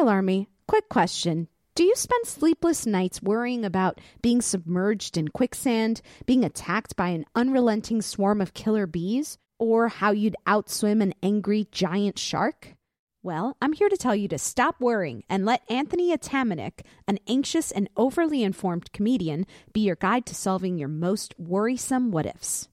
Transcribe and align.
Alarmy, 0.00 0.46
quick 0.66 0.88
question. 0.88 1.46
Do 1.74 1.84
you 1.84 1.94
spend 1.94 2.24
sleepless 2.24 2.86
nights 2.86 3.20
worrying 3.20 3.66
about 3.66 4.00
being 4.22 4.40
submerged 4.40 5.18
in 5.18 5.28
quicksand, 5.28 6.00
being 6.24 6.42
attacked 6.42 6.96
by 6.96 7.08
an 7.08 7.26
unrelenting 7.34 8.00
swarm 8.00 8.40
of 8.40 8.54
killer 8.54 8.86
bees, 8.86 9.36
or 9.58 9.88
how 9.88 10.12
you'd 10.12 10.36
outswim 10.46 11.02
an 11.02 11.12
angry 11.22 11.68
giant 11.70 12.18
shark? 12.18 12.76
Well, 13.22 13.58
I'm 13.60 13.74
here 13.74 13.90
to 13.90 13.96
tell 13.98 14.16
you 14.16 14.26
to 14.28 14.38
stop 14.38 14.80
worrying 14.80 15.22
and 15.28 15.44
let 15.44 15.70
Anthony 15.70 16.16
Atamanuik, 16.16 16.80
an 17.06 17.18
anxious 17.28 17.70
and 17.70 17.90
overly 17.94 18.42
informed 18.42 18.92
comedian, 18.92 19.44
be 19.74 19.80
your 19.80 19.96
guide 19.96 20.24
to 20.26 20.34
solving 20.34 20.78
your 20.78 20.88
most 20.88 21.34
worrisome 21.38 22.10
what 22.10 22.24
ifs. 22.24 22.70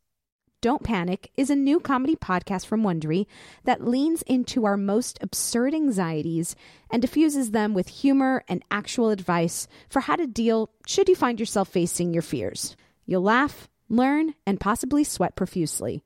Don't 0.59 0.81
Panic 0.81 1.29
is 1.37 1.51
a 1.51 1.55
new 1.55 1.79
comedy 1.79 2.15
podcast 2.15 2.65
from 2.65 2.81
Wondery 2.81 3.27
that 3.65 3.87
leans 3.87 4.23
into 4.23 4.65
our 4.65 4.75
most 4.75 5.19
absurd 5.21 5.75
anxieties 5.75 6.55
and 6.89 6.99
diffuses 6.99 7.51
them 7.51 7.75
with 7.75 7.87
humor 7.87 8.43
and 8.47 8.63
actual 8.71 9.11
advice 9.11 9.67
for 9.87 9.99
how 9.99 10.15
to 10.15 10.25
deal 10.25 10.71
should 10.87 11.09
you 11.09 11.15
find 11.15 11.39
yourself 11.39 11.69
facing 11.69 12.11
your 12.11 12.23
fears. 12.23 12.75
You'll 13.05 13.21
laugh, 13.21 13.69
learn, 13.87 14.33
and 14.47 14.59
possibly 14.59 15.03
sweat 15.03 15.35
profusely. 15.35 16.01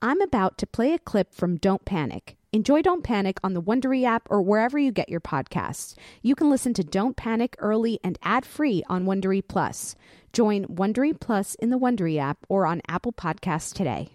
I'm 0.00 0.20
about 0.20 0.56
to 0.58 0.68
play 0.68 0.92
a 0.92 0.98
clip 1.00 1.34
from 1.34 1.56
Don't 1.56 1.84
Panic. 1.84 2.36
Enjoy 2.52 2.82
Don't 2.82 3.04
Panic 3.04 3.38
on 3.44 3.54
the 3.54 3.62
Wondery 3.62 4.04
app 4.04 4.26
or 4.28 4.42
wherever 4.42 4.76
you 4.76 4.90
get 4.90 5.08
your 5.08 5.20
podcasts. 5.20 5.94
You 6.20 6.34
can 6.34 6.50
listen 6.50 6.74
to 6.74 6.82
Don't 6.82 7.16
Panic 7.16 7.54
early 7.60 8.00
and 8.02 8.18
ad-free 8.24 8.82
on 8.88 9.04
Wondery 9.04 9.40
Plus. 9.46 9.94
Join 10.32 10.66
Wondery 10.66 11.18
Plus 11.18 11.54
in 11.54 11.70
the 11.70 11.78
Wondery 11.78 12.18
app 12.18 12.38
or 12.48 12.66
on 12.66 12.82
Apple 12.88 13.12
Podcasts 13.12 13.72
today. 13.72 14.08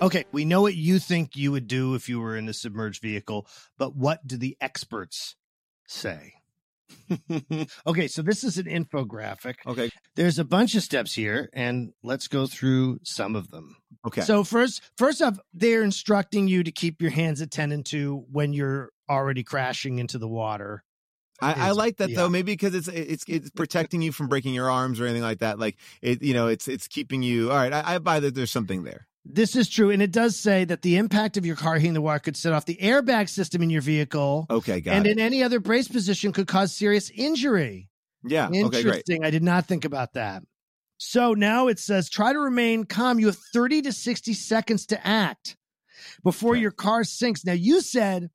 Okay, 0.00 0.24
we 0.30 0.44
know 0.44 0.62
what 0.62 0.76
you 0.76 1.00
think 1.00 1.34
you 1.34 1.50
would 1.50 1.66
do 1.66 1.96
if 1.96 2.08
you 2.08 2.20
were 2.20 2.36
in 2.36 2.48
a 2.48 2.52
submerged 2.52 3.02
vehicle, 3.02 3.48
but 3.76 3.96
what 3.96 4.24
do 4.24 4.36
the 4.36 4.56
experts 4.60 5.34
say? 5.88 6.34
okay, 7.86 8.08
so 8.08 8.22
this 8.22 8.44
is 8.44 8.58
an 8.58 8.66
infographic. 8.66 9.56
Okay. 9.66 9.90
There's 10.14 10.38
a 10.38 10.44
bunch 10.44 10.74
of 10.74 10.82
steps 10.82 11.14
here, 11.14 11.48
and 11.52 11.92
let's 12.02 12.28
go 12.28 12.46
through 12.46 13.00
some 13.02 13.36
of 13.36 13.50
them. 13.50 13.76
Okay. 14.06 14.20
So 14.22 14.44
first, 14.44 14.82
first 14.96 15.22
off, 15.22 15.38
they're 15.52 15.82
instructing 15.82 16.48
you 16.48 16.62
to 16.62 16.70
keep 16.70 17.02
your 17.02 17.10
hands 17.10 17.40
attended 17.40 17.86
to 17.86 18.24
when 18.30 18.52
you're 18.52 18.90
already 19.08 19.42
crashing 19.42 19.98
into 19.98 20.18
the 20.18 20.28
water. 20.28 20.84
I, 21.40 21.68
I 21.68 21.70
like 21.70 21.98
that 21.98 22.10
yeah. 22.10 22.16
though, 22.16 22.28
maybe 22.28 22.52
because 22.52 22.74
it's 22.74 22.88
it's 22.88 23.24
it's 23.28 23.50
protecting 23.50 24.02
you 24.02 24.10
from 24.10 24.26
breaking 24.26 24.54
your 24.54 24.70
arms 24.70 25.00
or 25.00 25.04
anything 25.04 25.22
like 25.22 25.38
that. 25.38 25.58
Like 25.58 25.76
it, 26.02 26.22
you 26.22 26.34
know, 26.34 26.48
it's 26.48 26.66
it's 26.66 26.88
keeping 26.88 27.22
you. 27.22 27.50
All 27.50 27.56
right, 27.56 27.72
I, 27.72 27.94
I 27.94 27.98
buy 27.98 28.20
that. 28.20 28.34
There's 28.34 28.50
something 28.50 28.82
there. 28.82 29.07
This 29.24 29.56
is 29.56 29.68
true, 29.68 29.90
and 29.90 30.00
it 30.00 30.10
does 30.10 30.36
say 30.38 30.64
that 30.64 30.80
the 30.82 30.96
impact 30.96 31.36
of 31.36 31.44
your 31.44 31.56
car 31.56 31.74
hitting 31.76 31.92
the 31.92 32.00
water 32.00 32.18
could 32.20 32.36
set 32.36 32.52
off 32.52 32.64
the 32.64 32.78
airbag 32.80 33.28
system 33.28 33.62
in 33.62 33.68
your 33.68 33.82
vehicle, 33.82 34.46
Okay, 34.48 34.80
got 34.80 34.94
and 34.96 35.06
it. 35.06 35.12
in 35.12 35.18
any 35.18 35.42
other 35.42 35.60
brace 35.60 35.86
position 35.88 36.32
could 36.32 36.46
cause 36.46 36.72
serious 36.74 37.10
injury. 37.10 37.90
yeah. 38.24 38.46
Okay, 38.48 38.60
great. 38.60 38.74
Interesting. 38.86 39.24
I 39.24 39.30
did 39.30 39.42
not 39.42 39.66
think 39.66 39.84
about 39.84 40.14
that. 40.14 40.42
So 40.96 41.34
now 41.34 41.68
it 41.68 41.78
says 41.78 42.08
try 42.08 42.32
to 42.32 42.38
remain 42.38 42.84
calm. 42.84 43.18
You 43.20 43.26
have 43.26 43.38
30 43.52 43.82
to 43.82 43.92
60 43.92 44.32
seconds 44.32 44.86
to 44.86 45.06
act 45.06 45.56
before 46.24 46.52
Okay. 46.52 46.60
your 46.62 46.70
car 46.72 47.04
sinks. 47.04 47.44
Now 47.44 47.52
you 47.52 47.80
said, 47.82 48.30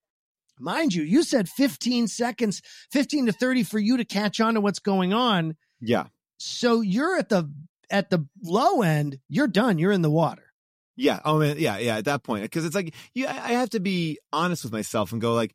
mind 0.60 0.94
you, 0.94 1.04
you 1.04 1.24
said 1.24 1.50
15 1.50 2.08
seconds, 2.08 2.62
15 2.92 3.26
to 3.26 3.32
30 3.34 3.64
for 3.64 3.80
you 3.80 3.98
to 3.98 4.06
catch 4.06 4.40
on 4.40 4.54
to 4.54 4.62
what's 4.62 4.80
going 4.80 5.12
on. 5.12 5.58
Yeah. 5.82 6.06
So 6.38 6.82
you're 6.82 7.18
at 7.18 7.30
the 7.30 7.52
at 7.90 8.10
the 8.10 8.26
low 8.44 8.82
end, 8.82 9.20
you're 9.28 9.48
done. 9.48 9.78
You're 9.78 9.92
in 9.92 10.02
the 10.04 10.10
water. 10.12 10.43
Yeah. 10.96 11.20
Oh 11.26 11.40
man. 11.40 11.56
Yeah. 11.60 11.78
Yeah. 11.78 11.98
At 11.98 12.06
that 12.06 12.24
point, 12.24 12.44
because 12.44 12.66
it's 12.66 12.76
like 12.76 12.94
you, 13.14 13.28
I 13.28 13.54
have 13.54 13.70
to 13.72 13.80
be 13.80 14.20
honest 14.32 14.64
with 14.64 14.74
myself 14.74 15.12
and 15.12 15.20
go 15.22 15.34
like, 15.34 15.54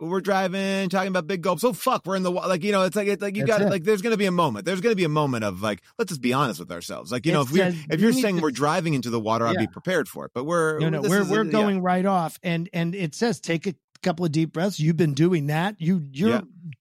we're 0.00 0.20
driving, 0.20 0.88
talking 0.88 1.08
about 1.08 1.26
big 1.26 1.40
gulps. 1.40 1.62
Oh 1.64 1.72
fuck, 1.72 2.04
we're 2.04 2.16
in 2.16 2.24
the 2.24 2.30
wa-" 2.32 2.46
like 2.46 2.64
you 2.64 2.72
know. 2.72 2.82
It's 2.82 2.96
like 2.96 3.06
it's 3.08 3.22
like 3.22 3.36
you 3.36 3.46
got 3.46 3.62
it. 3.62 3.70
like 3.70 3.84
there's 3.84 4.02
gonna 4.02 4.16
be 4.16 4.26
a 4.26 4.32
moment. 4.32 4.64
There's 4.66 4.80
gonna 4.80 4.96
be 4.96 5.04
a 5.04 5.08
moment 5.08 5.44
of 5.44 5.62
like 5.62 5.82
let's 5.98 6.08
just 6.10 6.20
be 6.20 6.32
honest 6.32 6.58
with 6.60 6.72
ourselves. 6.72 7.12
Like 7.12 7.24
you 7.26 7.32
know 7.32 7.42
if 7.42 7.52
we're 7.52 7.70
says 7.70 7.76
if 7.90 8.00
you 8.00 8.06
you're 8.08 8.12
saying 8.12 8.36
to- 8.36 8.42
we're 8.42 8.50
driving 8.50 8.94
into 8.94 9.08
the 9.10 9.20
water, 9.20 9.46
I'd 9.46 9.56
be 9.56 9.66
prepared 9.68 10.08
for 10.08 10.24
it. 10.26 10.32
But 10.34 10.44
we're 10.44 10.80
No, 10.80 10.88
no, 10.90 11.00
we're 11.02 11.24
we're 11.24 11.40
uh, 11.42 11.44
yeah. 11.44 11.50
going 11.52 11.80
right 11.80 12.04
off, 12.04 12.38
and 12.42 12.68
and 12.72 12.94
it 12.94 13.14
says 13.14 13.40
take 13.40 13.66
a 13.68 13.74
couple 14.02 14.24
of 14.26 14.32
deep 14.32 14.52
breaths. 14.52 14.80
You've 14.80 14.96
been 14.96 15.14
doing 15.14 15.46
that. 15.46 15.80
You 15.80 16.02
you're 16.12 16.28
Yeah. 16.30 16.40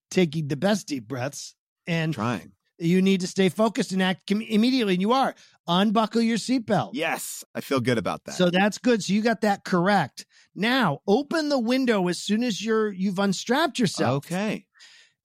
taking 0.09 0.47
the 0.47 0.57
best 0.57 0.87
deep 0.87 1.07
breaths, 1.07 1.55
and 1.85 2.13
trying. 2.15 2.51
You 2.77 3.01
need 3.01 3.21
to 3.21 3.27
stay 3.27 3.49
focused 3.49 3.91
and 3.91 4.01
act 4.01 4.27
com- 4.27 4.41
immediately. 4.41 4.93
And 4.93 5.01
you 5.01 5.13
are 5.13 5.35
unbuckle 5.67 6.21
your 6.21 6.37
seatbelt. 6.37 6.91
Yes, 6.93 7.43
I 7.55 7.61
feel 7.61 7.79
good 7.79 7.97
about 7.97 8.25
that. 8.25 8.33
So 8.35 8.49
that's 8.49 8.77
good. 8.77 9.03
So 9.03 9.13
you 9.13 9.21
got 9.21 9.41
that 9.41 9.63
correct. 9.63 10.25
Now 10.55 10.99
open 11.07 11.49
the 11.49 11.59
window 11.59 12.07
as 12.07 12.19
soon 12.19 12.43
as 12.43 12.63
you're 12.63 12.91
you've 12.91 13.19
unstrapped 13.19 13.79
yourself. 13.79 14.25
okay. 14.25 14.65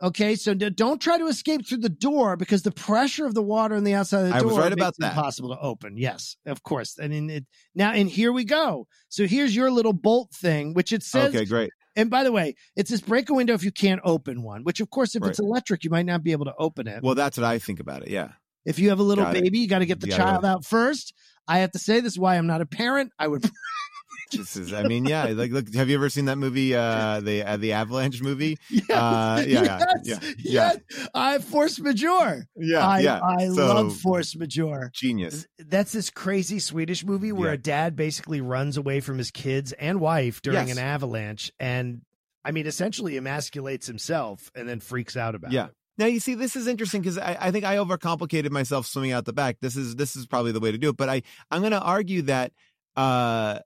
Okay. 0.02 0.36
So 0.36 0.54
don't 0.54 1.00
try 1.00 1.18
to 1.18 1.26
escape 1.26 1.66
through 1.66 1.78
the 1.78 1.88
door 1.88 2.36
because 2.36 2.62
the 2.62 2.70
pressure 2.70 3.26
of 3.26 3.34
the 3.34 3.42
water 3.42 3.74
on 3.74 3.84
the 3.84 3.94
outside 3.94 4.22
of 4.24 4.28
the 4.28 4.34
I 4.36 4.38
door 4.40 4.48
was 4.48 4.58
right 4.58 4.64
makes 4.70 4.74
about 4.74 4.94
it 4.94 5.00
that. 5.00 5.12
impossible 5.16 5.50
to 5.54 5.60
open. 5.60 5.96
Yes, 5.96 6.36
of 6.46 6.62
course. 6.62 6.98
I 7.02 7.08
mean 7.08 7.28
it 7.30 7.44
now 7.74 7.92
and 7.92 8.08
here 8.08 8.32
we 8.32 8.44
go. 8.44 8.86
So 9.08 9.26
here's 9.26 9.54
your 9.56 9.70
little 9.70 9.92
bolt 9.92 10.30
thing, 10.32 10.74
which 10.74 10.92
it 10.92 11.02
says 11.02 11.34
Okay, 11.34 11.44
great. 11.44 11.70
and 11.96 12.10
by 12.10 12.22
the 12.24 12.30
way, 12.32 12.54
it 12.76 12.86
says 12.88 13.00
break 13.00 13.28
a 13.30 13.34
window 13.34 13.54
if 13.54 13.64
you 13.64 13.72
can't 13.72 14.00
open 14.04 14.42
one, 14.42 14.62
which 14.62 14.80
of 14.80 14.88
course 14.90 15.16
if 15.16 15.24
it's 15.24 15.40
electric, 15.40 15.82
you 15.82 15.90
might 15.90 16.06
not 16.06 16.22
be 16.22 16.32
able 16.32 16.44
to 16.44 16.54
open 16.58 16.86
it. 16.86 17.02
Well, 17.02 17.14
that's 17.16 17.36
what 17.36 17.44
I 17.44 17.58
think 17.58 17.80
about 17.80 18.02
it. 18.02 18.08
Yeah. 18.08 18.32
If 18.64 18.78
you 18.78 18.90
have 18.90 18.98
a 19.00 19.02
little 19.02 19.24
Got 19.24 19.36
it. 19.36 19.42
baby, 19.44 19.60
you 19.60 19.68
got 19.68 19.78
to 19.78 19.86
get 19.86 20.00
the 20.00 20.08
gotta 20.08 20.22
child 20.22 20.44
out 20.44 20.64
first. 20.64 21.14
I 21.46 21.60
have 21.60 21.70
to 21.72 21.78
say 21.78 22.00
this 22.00 22.12
is 22.12 22.18
why 22.18 22.36
I'm 22.36 22.46
not 22.46 22.60
a 22.60 22.66
parent. 22.66 23.12
I 23.18 23.26
would 23.26 23.42
This 24.38 24.56
is, 24.56 24.72
I 24.72 24.82
mean, 24.84 25.04
yeah. 25.06 25.24
Like, 25.26 25.50
look, 25.52 25.72
have 25.74 25.88
you 25.88 25.96
ever 25.96 26.08
seen 26.08 26.26
that 26.26 26.36
movie, 26.36 26.74
uh, 26.74 27.20
the 27.20 27.42
uh, 27.44 27.56
the 27.56 27.72
Avalanche 27.72 28.20
movie? 28.22 28.58
Yes, 28.70 28.90
Uh, 28.90 29.44
yeah, 29.46 29.62
yeah, 29.62 29.78
yes, 30.04 30.20
yeah, 30.22 30.30
yeah. 30.38 30.72
yes. 30.88 31.08
I 31.14 31.38
force 31.38 31.78
majeure. 31.80 32.46
Yeah, 32.56 32.86
I, 32.86 33.00
yeah. 33.00 33.20
I 33.22 33.46
So, 33.48 33.66
love 33.66 33.96
force 33.96 34.36
majeure. 34.36 34.90
Genius. 34.94 35.46
That's 35.58 35.92
this 35.92 36.10
crazy 36.10 36.58
Swedish 36.58 37.04
movie 37.04 37.32
where 37.32 37.48
Yeah. 37.50 37.54
a 37.54 37.58
dad 37.58 37.96
basically 37.96 38.40
runs 38.40 38.76
away 38.76 39.00
from 39.00 39.18
his 39.18 39.30
kids 39.30 39.72
and 39.72 40.00
wife 40.00 40.42
during 40.42 40.68
Yes. 40.68 40.76
an 40.76 40.82
avalanche, 40.84 41.50
and 41.58 42.02
I 42.44 42.50
mean, 42.52 42.66
essentially 42.66 43.14
emasculates 43.14 43.86
himself 43.86 44.50
and 44.54 44.68
then 44.68 44.80
freaks 44.80 45.16
out 45.16 45.34
about 45.34 45.52
Yeah. 45.52 45.66
it. 45.66 45.70
Now 45.98 46.06
you 46.06 46.20
see, 46.20 46.34
this 46.34 46.54
is 46.54 46.66
interesting 46.68 47.00
because 47.02 47.18
I, 47.18 47.36
I 47.40 47.50
think 47.50 47.64
I 47.64 47.76
overcomplicated 47.76 48.50
myself 48.50 48.86
swimming 48.86 49.10
out 49.12 49.24
the 49.24 49.32
back. 49.32 49.56
This 49.60 49.76
is 49.76 49.96
this 49.96 50.14
is 50.14 50.26
probably 50.26 50.52
the 50.52 50.60
way 50.60 50.70
to 50.70 50.78
do 50.78 50.90
it. 50.90 50.96
But 50.96 51.08
I 51.08 51.22
I'm 51.50 51.60
going 51.60 51.72
to 51.72 51.80
argue 51.80 52.22
that 52.22 52.52
uh, 52.96 53.58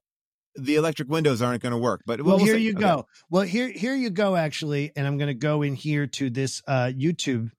the 0.56 0.76
electric 0.76 1.08
windows 1.08 1.40
aren't 1.42 1.62
going 1.62 1.72
to 1.72 1.78
work. 1.78 2.02
But 2.06 2.22
Well, 2.22 2.36
we'll 2.36 2.44
here 2.46 2.56
you 2.56 2.72
Okay. 2.72 2.80
go. 2.80 3.06
Well, 3.30 3.42
here 3.42 3.68
here 3.70 3.94
you 3.94 4.10
go. 4.10 4.36
Actually, 4.36 4.92
and 4.96 5.06
I'm 5.06 5.18
going 5.18 5.28
to 5.28 5.34
go 5.34 5.62
in 5.62 5.74
here 5.74 6.06
to 6.08 6.30
this 6.30 6.62
uh, 6.66 6.90
YouTube 6.94 7.50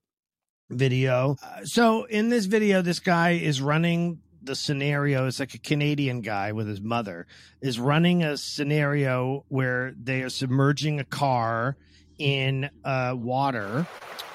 video. 0.69 1.35
Uh, 1.43 1.65
so 1.65 2.05
in 2.05 2.29
this 2.29 2.45
video, 2.45 2.81
this 2.81 2.99
guy 2.99 3.31
is 3.31 3.61
running 3.61 4.19
the 4.41 4.55
scenario. 4.55 5.27
It's 5.27 5.39
like 5.39 5.53
a 5.53 5.59
Canadian 5.59 6.21
guy 6.21 6.51
with 6.51 6.67
his 6.67 6.81
mother 6.81 7.27
is 7.61 7.79
running 7.79 8.23
a 8.23 8.37
scenario 8.37 9.45
where 9.47 9.93
they 10.01 10.21
are 10.21 10.29
submerging 10.29 10.99
a 10.99 11.05
car 11.05 11.77
in 12.17 12.69
uh, 12.83 13.15
water. 13.17 13.87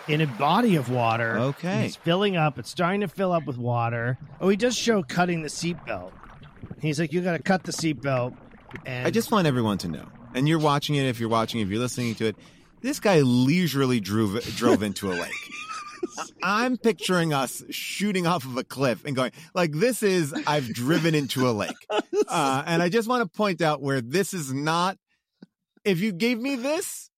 In 0.09 0.23
a 0.23 0.27
body 0.27 0.77
of 0.77 0.91
water. 0.91 1.39
Okay. 1.39 1.85
It's 1.85 1.97
filling 1.97 2.35
up. 2.35 2.59
It's 2.59 2.71
starting 2.71 3.03
to 3.03 3.09
fill 3.09 3.31
up 3.31 3.45
with 3.47 3.59
water. 3.59 4.17
Oh, 4.41 4.49
he 4.49 4.57
does 4.57 4.75
show 4.75 5.03
cutting 5.03 5.43
the 5.43 5.51
seatbelt. 5.51 6.13
He's 6.81 6.99
like, 6.99 7.13
you 7.13 7.21
got 7.21 7.37
to 7.37 7.43
cut 7.43 7.65
the 7.65 7.73
seatbelt. 7.73 8.35
And 8.85 9.07
I 9.07 9.11
just 9.11 9.31
want 9.31 9.47
everyone 9.47 9.79
to 9.79 9.89
know, 9.89 10.07
and 10.35 10.49
you're 10.49 10.59
watching 10.59 10.95
it. 10.95 11.07
If 11.07 11.21
you're 11.21 11.29
watching, 11.29 11.61
if 11.61 11.69
you're 11.69 11.81
listening 11.81 12.15
to 12.17 12.27
it, 12.27 12.37
this 12.81 13.01
guy 13.01 13.21
leisurely 13.21 14.01
drove 14.01 14.43
drove 14.57 14.83
into 14.83 15.11
a 15.11 15.15
lake. 15.15 15.33
I'm 16.43 16.77
picturing 16.77 17.33
us 17.33 17.63
shooting 17.71 18.27
off 18.27 18.45
of 18.45 18.57
a 18.57 18.65
cliff 18.65 19.05
and 19.05 19.17
going 19.17 19.33
like 19.55 19.73
this 19.73 20.03
is 20.03 20.35
I've 20.47 20.73
driven 20.73 21.15
into 21.15 21.49
a 21.49 21.53
lake, 21.53 21.77
uh, 22.29 22.63
and 22.67 22.83
I 22.83 22.89
just 22.89 23.09
want 23.09 23.31
to 23.31 23.37
point 23.37 23.63
out 23.63 23.83
where 23.83 24.01
this 24.01 24.35
is 24.35 24.53
not. 24.53 24.99
If 25.85 26.01
you 26.01 26.13
gave 26.13 26.39
me 26.39 26.57
this, 26.57 27.11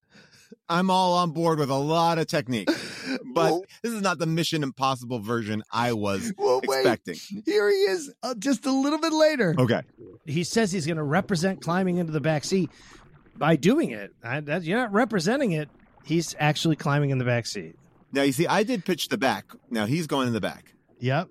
I'm 0.69 0.91
all 0.91 1.15
on 1.15 1.33
board 1.33 1.59
with 1.59 1.71
a 1.71 1.75
lot 1.75 2.19
of 2.19 2.27
technique, 2.27 2.71
but 3.35 3.51
Well- 3.51 3.65
this 3.83 3.93
is 3.93 4.01
not 4.03 4.19
the 4.19 4.27
Mission 4.27 4.63
Impossible 4.63 5.19
version 5.21 5.63
I 5.73 5.93
was 5.93 6.33
Well, 6.39 6.61
wait. 6.67 6.79
expecting. 6.81 7.17
Here 7.45 7.69
he 7.71 7.77
is, 7.77 8.13
uh, 8.23 8.35
just 8.39 8.67
a 8.67 8.73
little 8.73 8.99
bit 8.99 9.13
later. 9.13 9.55
Okay, 9.59 9.83
He 10.27 10.45
says 10.45 10.73
he's 10.73 10.87
going 10.87 10.97
to 10.97 11.03
represent 11.03 11.61
climbing 11.63 11.97
into 11.99 12.13
the 12.13 12.21
back 12.21 12.45
seat 12.45 12.71
by 13.37 13.57
doing 13.57 13.91
it. 13.91 14.13
I, 14.23 14.41
that, 14.41 14.63
you're 14.65 14.79
not 14.79 14.93
representing 14.93 15.53
it. 15.53 15.69
He's 16.05 16.35
actually 16.39 16.77
climbing 16.77 17.11
in 17.11 17.19
the 17.19 17.25
back 17.25 17.47
seat. 17.47 17.77
now 18.13 18.23
you 18.23 18.33
see, 18.33 18.47
I 18.47 18.63
did 18.63 18.85
pitch 18.85 19.09
the 19.09 19.19
back. 19.19 19.47
Now 19.71 19.87
he's 19.87 20.07
going 20.07 20.27
in 20.29 20.35
the 20.35 20.41
back. 20.41 20.75
Yep. 21.01 21.29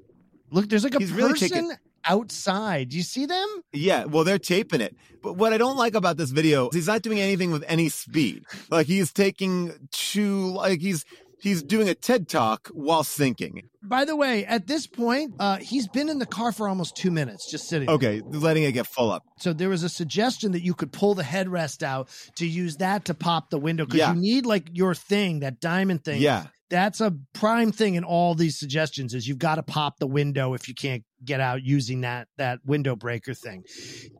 Look, 0.52 0.70
there's 0.70 0.84
like 0.84 0.96
a 0.96 1.00
He's 1.00 1.12
really 1.12 1.32
person 1.34 1.50
taking- 1.50 1.72
outside. 2.06 2.90
Do 2.90 2.98
you 2.98 3.04
see 3.04 3.26
them? 3.26 3.48
Yeah, 3.74 4.06
well, 4.06 4.24
they're 4.24 4.40
taping 4.40 4.82
it. 4.82 4.96
But 5.22 5.34
what 5.34 5.54
I 5.54 5.58
don't 5.58 5.76
like 5.78 5.96
about 5.96 6.18
this 6.18 6.32
video 6.32 6.70
is 6.70 6.76
he's 6.76 6.88
not 6.88 7.02
doing 7.02 7.20
anything 7.20 7.52
with 7.52 7.64
any 7.68 7.90
speed. 7.90 8.44
Like 8.72 8.88
he's 8.88 9.12
taking 9.12 9.74
two, 9.92 10.48
like 10.54 10.80
he's 10.80 11.06
he's 11.42 11.64
doing 11.64 11.90
a 11.90 11.96
TED 11.96 12.28
talk 12.28 12.70
while 12.74 13.04
thinking. 13.04 13.70
By 13.82 14.06
the 14.06 14.16
way, 14.16 14.46
at 14.46 14.68
this 14.68 14.88
point, 14.88 15.34
uh, 15.40 15.58
he's 15.58 15.88
been 15.88 16.10
in 16.10 16.20
the 16.20 16.26
car 16.26 16.52
for 16.52 16.68
almost 16.68 16.96
two 16.96 17.12
minutes, 17.12 17.50
just 17.50 17.68
sitting. 17.68 17.88
there. 17.88 17.96
Okay, 17.96 18.22
letting 18.26 18.64
it 18.64 18.74
get 18.74 18.88
full 18.88 19.10
up. 19.12 19.24
So 19.40 19.54
there 19.54 19.70
was 19.70 19.84
a 19.84 19.90
suggestion 19.90 20.52
that 20.52 20.62
you 20.62 20.74
could 20.74 20.92
pull 20.92 21.16
the 21.16 21.24
headrest 21.24 21.82
out 21.84 22.10
to 22.36 22.46
use 22.46 22.78
that 22.78 23.06
to 23.06 23.14
pop 23.14 23.50
the 23.50 23.58
window 23.60 23.86
because 23.86 24.00
Yeah. 24.00 24.14
you 24.14 24.20
need 24.20 24.46
like 24.46 24.70
your 24.74 24.94
thing, 24.94 25.40
that 25.40 25.60
diamond 25.60 26.04
thing. 26.04 26.22
Yeah. 26.22 26.48
That's 26.70 27.02
a 27.02 27.16
prime 27.34 27.72
thing 27.72 27.96
in 27.96 28.04
all 28.04 28.36
these 28.36 28.58
suggestions 28.58 29.14
is 29.14 29.28
you've 29.28 29.40
got 29.40 29.56
to 29.56 29.64
pop 29.64 29.98
the 29.98 30.08
window 30.08 30.54
if 30.54 30.68
you 30.68 30.76
can't 30.76 31.04
get 31.26 31.42
out 31.42 31.64
using 31.64 32.02
that 32.02 32.28
that 32.38 32.60
window 32.66 32.96
breaker 32.96 33.34
thing. 33.34 33.64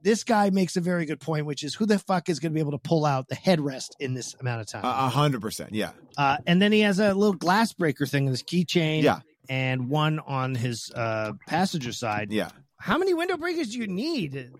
This 0.04 0.24
guy 0.24 0.50
makes 0.50 0.76
a 0.76 0.82
very 0.82 1.06
good 1.06 1.20
point, 1.20 1.46
which 1.46 1.64
is 1.64 1.76
who 1.76 1.86
the 1.86 2.00
fuck 2.00 2.28
is 2.28 2.40
going 2.40 2.52
to 2.52 2.54
be 2.56 2.60
able 2.60 2.72
to 2.72 2.80
pull 2.80 3.06
out 3.06 3.28
the 3.28 3.36
headrest 3.36 3.90
in 4.00 4.16
this 4.16 4.36
amount 4.40 4.62
of 4.62 4.68
time? 4.68 4.84
A 4.84 5.10
hundred 5.10 5.42
percent. 5.42 5.74
Yeah. 5.74 5.92
Uh, 6.18 6.38
and 6.48 6.62
then 6.62 6.72
he 6.72 6.82
has 6.82 7.00
a 7.00 7.14
little 7.14 7.34
glass 7.34 7.74
breaker 7.74 8.06
thing 8.06 8.26
in 8.26 8.32
his 8.32 8.44
keychain. 8.44 9.04
Yeah. 9.04 9.20
And 9.48 9.90
one 9.90 10.20
on 10.20 10.56
his 10.56 10.92
uh, 10.94 11.34
passenger 11.48 11.92
side. 11.92 12.32
Yeah. 12.32 12.50
How 12.78 12.98
many 12.98 13.14
window 13.14 13.36
breakers 13.36 13.72
do 13.72 13.80
you 13.80 13.88
need? 13.88 14.52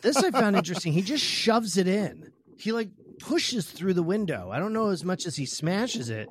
This 0.00 0.16
I 0.16 0.30
found 0.30 0.56
interesting. 0.56 0.92
He 0.92 1.02
just 1.02 1.24
shoves 1.24 1.76
it 1.76 1.88
in. 1.88 2.30
He 2.58 2.72
like 2.72 2.90
pushes 3.18 3.66
through 3.66 3.94
the 3.94 4.02
window. 4.02 4.50
I 4.50 4.58
don't 4.58 4.72
know 4.72 4.88
as 4.88 5.04
much 5.04 5.26
as 5.26 5.36
he 5.36 5.46
smashes 5.46 6.10
it, 6.10 6.28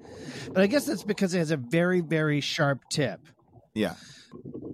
but 0.51 0.63
I 0.63 0.68
guess 0.68 0.85
that's 0.85 1.03
because 1.03 1.33
it 1.33 1.39
has 1.39 1.51
a 1.51 1.57
very, 1.57 2.01
very 2.01 2.41
sharp 2.41 2.81
tip. 2.89 3.19
Yeah. 3.74 3.95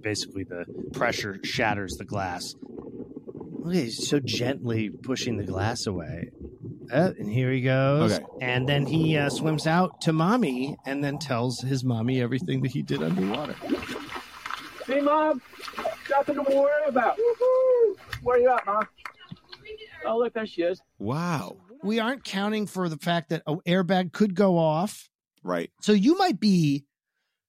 Basically, 0.00 0.44
the 0.44 0.64
pressure 0.92 1.38
shatters 1.44 1.96
the 1.96 2.04
glass. 2.04 2.54
Look, 3.62 3.74
he's 3.74 4.08
so 4.08 4.20
gently 4.20 4.88
pushing 4.88 5.36
the 5.36 5.44
glass 5.44 5.86
away. 5.86 6.30
Uh, 6.92 7.12
and 7.18 7.30
here 7.30 7.52
he 7.52 7.60
goes. 7.60 8.14
Okay. 8.14 8.24
And 8.40 8.68
then 8.68 8.86
he 8.86 9.16
uh, 9.16 9.28
swims 9.28 9.66
out 9.66 10.00
to 10.02 10.12
mommy 10.12 10.76
and 10.86 11.04
then 11.04 11.18
tells 11.18 11.60
his 11.60 11.84
mommy 11.84 12.20
everything 12.20 12.62
that 12.62 12.72
he 12.72 12.82
did 12.82 13.02
underwater. 13.02 13.54
See, 14.86 15.00
Mom? 15.00 15.40
Nothing 16.10 16.36
to 16.36 16.42
worry 16.42 16.88
about. 16.88 17.16
Woo-hoo. 17.18 17.96
Where 18.22 18.38
you 18.38 18.50
at, 18.50 18.66
Mom? 18.66 18.88
Oh, 20.04 20.18
look, 20.18 20.32
there 20.32 20.46
she 20.46 20.62
is. 20.62 20.80
Wow. 20.98 21.58
We 21.82 21.98
aren't 21.98 22.24
counting 22.24 22.66
for 22.66 22.88
the 22.88 22.98
fact 22.98 23.30
that 23.30 23.42
an 23.46 23.60
airbag 23.66 24.12
could 24.12 24.34
go 24.34 24.58
off. 24.58 25.08
Right. 25.42 25.70
So 25.82 25.92
you 25.92 26.16
might 26.18 26.38
be, 26.38 26.84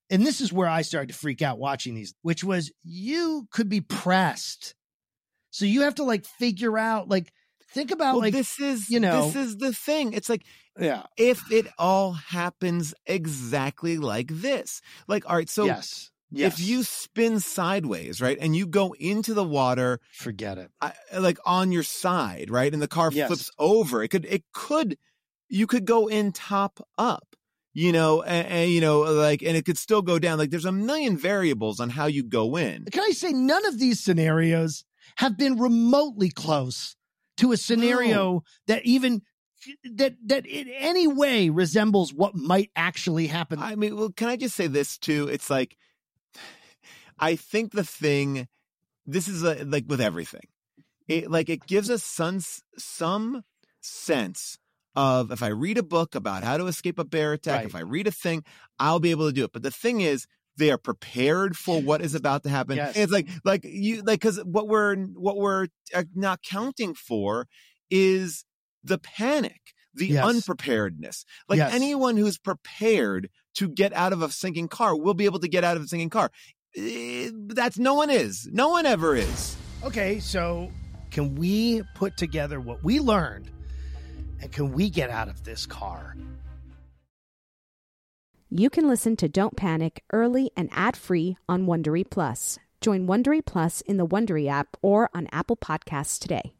and 0.09 0.25
this 0.25 0.41
is 0.41 0.53
where 0.53 0.67
I 0.67 0.81
started 0.83 1.07
to 1.11 1.17
freak 1.17 1.41
out 1.41 1.59
watching 1.59 1.95
these, 1.95 2.13
which 2.21 2.43
was 2.43 2.71
you 2.83 3.47
could 3.51 3.69
be 3.69 3.81
pressed. 3.81 4.75
So 5.49 5.65
you 5.65 5.81
have 5.81 5.95
to 5.95 6.03
like 6.03 6.25
figure 6.25 6.77
out, 6.77 7.09
like, 7.09 7.33
think 7.73 7.91
about 7.91 8.13
Well, 8.13 8.21
like, 8.21 8.33
this 8.33 8.59
is 8.59 8.89
you 8.89 8.99
know- 8.99 9.25
this 9.27 9.35
is 9.35 9.57
the 9.57 9.73
thing. 9.73 10.13
It's 10.13 10.29
like 10.29 10.43
yeah, 10.79 11.03
if 11.17 11.51
it 11.51 11.67
all 11.77 12.13
happens 12.13 12.93
exactly 13.05 13.97
like 13.97 14.27
this. 14.29 14.81
Like, 15.07 15.29
all 15.29 15.35
right, 15.35 15.49
so 15.49 15.65
yes, 15.65 16.10
yes. 16.31 16.53
if 16.59 16.65
you 16.65 16.83
spin 16.83 17.39
sideways, 17.39 18.21
right, 18.21 18.37
and 18.39 18.55
you 18.55 18.65
go 18.65 18.93
into 18.99 19.33
the 19.33 19.43
water, 19.43 19.99
forget 20.13 20.57
it, 20.57 20.71
I- 20.81 20.93
like 21.17 21.37
on 21.45 21.71
your 21.71 21.83
side, 21.83 22.49
right, 22.49 22.71
and 22.71 22.81
the 22.81 22.87
car 22.87 23.11
Yes. 23.11 23.27
flips 23.27 23.51
over, 23.59 24.03
it 24.03 24.09
could, 24.09 24.25
it 24.25 24.43
could, 24.53 24.97
you 25.49 25.67
could 25.67 25.85
go 25.85 26.07
in 26.07 26.31
top 26.31 26.85
up. 26.97 27.35
You 27.73 27.93
know, 27.93 28.21
and, 28.21 28.47
and 28.47 28.69
you 28.69 28.81
know, 28.81 28.99
like, 28.99 29.41
and 29.41 29.55
it 29.55 29.63
could 29.63 29.77
still 29.77 30.01
go 30.01 30.19
down. 30.19 30.37
Like, 30.37 30.49
there's 30.49 30.65
a 30.65 30.73
million 30.73 31.15
variables 31.15 31.79
on 31.79 31.89
how 31.89 32.07
you 32.07 32.21
go 32.21 32.57
in. 32.57 32.83
can 32.91 33.01
I 33.01 33.11
say 33.11 33.31
none 33.31 33.65
of 33.65 33.79
these 33.79 34.01
scenarios 34.03 34.83
have 35.15 35.37
been 35.37 35.57
remotely 35.57 36.29
close 36.29 36.97
to 37.37 37.53
a 37.53 37.57
scenario 37.57 38.43
that 38.67 38.85
even 38.85 39.21
that 39.85 40.15
that 40.25 40.45
in 40.45 40.67
any 40.67 41.07
way 41.07 41.49
resembles 41.49 42.13
what 42.13 42.35
might 42.35 42.71
actually 42.75 43.27
happen. 43.27 43.59
I 43.59 43.75
mean, 43.75 43.95
well, 43.95 44.09
can 44.09 44.27
I 44.27 44.35
just 44.35 44.55
say 44.57 44.67
this 44.67 44.97
too? 44.97 45.29
It's 45.31 45.49
like, 45.49 45.77
I 47.21 47.35
think 47.35 47.71
the 47.71 47.83
thing, 47.83 48.47
this 49.05 49.27
is 49.27 49.43
a, 49.43 49.63
like 49.63 49.85
with 49.87 50.01
everything, 50.01 50.41
it 51.07 51.29
like 51.29 51.49
it 51.49 51.65
gives 51.67 51.89
us 51.89 52.03
some 52.03 52.41
some 52.77 53.43
sense 53.81 54.57
of 54.95 55.31
if 55.31 55.41
I 55.43 55.47
read 55.47 55.77
a 55.77 55.83
book 55.83 56.15
about 56.15 56.43
how 56.43 56.57
to 56.57 56.65
escape 56.67 56.99
a 56.99 57.05
bear 57.05 57.33
attack, 57.33 57.57
Right. 57.59 57.65
if 57.65 57.75
I 57.75 57.79
read 57.81 58.07
a 58.07 58.11
thing, 58.11 58.43
I'll 58.79 58.99
be 58.99 59.11
able 59.11 59.27
to 59.27 59.33
do 59.33 59.45
it. 59.45 59.51
But 59.53 59.63
the 59.63 59.71
thing 59.71 60.01
is, 60.01 60.25
they 60.57 60.69
are 60.71 60.77
prepared 60.77 61.55
for 61.55 61.81
what 61.81 62.01
is 62.01 62.13
about 62.15 62.43
to 62.43 62.49
happen. 62.49 62.75
Yes. 62.75 62.97
It's 62.97 63.11
like 63.11 63.27
like 63.45 63.61
you 63.63 64.01
like 64.01 64.19
because 64.19 64.37
what 64.43 64.67
we're 64.67 64.97
what 64.97 65.37
we're 65.37 65.67
uh, 65.95 66.03
not 66.13 66.41
counting 66.43 66.93
for 66.93 67.47
is 67.89 68.43
the 68.83 68.97
panic, 68.97 69.61
the 69.93 70.07
Yes. 70.07 70.25
unpreparedness. 70.25 71.23
Like 71.47 71.57
Yes. 71.57 71.73
anyone 71.73 72.17
who's 72.17 72.37
prepared 72.37 73.29
to 73.55 73.69
get 73.69 73.93
out 73.93 74.11
of 74.13 74.21
a 74.21 74.29
sinking 74.31 74.67
car 74.67 74.95
will 74.97 75.13
be 75.13 75.25
able 75.25 75.39
to 75.39 75.47
get 75.47 75.63
out 75.63 75.77
of 75.77 75.83
a 75.83 75.87
sinking 75.87 76.09
car. 76.09 76.31
Eh, 76.75 77.29
That's 77.33 77.77
no 77.77 77.93
one 77.95 78.09
is. 78.09 78.47
No 78.51 78.69
one 78.69 78.85
ever 78.85 79.15
is. 79.15 79.55
Okay, 79.83 80.19
so 80.19 80.71
can 81.09 81.35
we 81.35 81.81
put 81.95 82.17
together 82.17 82.59
what 82.59 82.83
we 82.83 82.99
learned 82.99 83.49
and 84.41 84.51
can 84.51 84.71
we 84.71 84.89
get 84.89 85.09
out 85.09 85.27
of 85.27 85.43
this 85.43 85.65
car? 85.65 86.15
You 88.49 88.69
can 88.69 88.87
listen 88.87 89.15
to 89.17 89.29
Don't 89.29 89.55
Panic 89.55 90.03
early 90.11 90.51
and 90.57 90.69
ad-free 90.73 91.37
on 91.47 91.65
Wondery 91.67 92.03
Plus. 92.09 92.59
Join 92.81 93.07
Wondery 93.07 93.45
Plus 93.45 93.81
in 93.81 93.97
the 93.97 94.05
Wondery 94.07 94.49
app 94.49 94.75
or 94.81 95.09
on 95.13 95.27
Apple 95.31 95.55
Podcasts 95.55 96.19
today. 96.19 96.53